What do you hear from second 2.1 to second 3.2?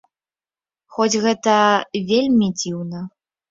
вельмі дзіўна.